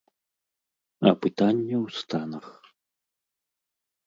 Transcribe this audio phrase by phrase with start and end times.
[1.11, 2.47] А пытанне ў станах.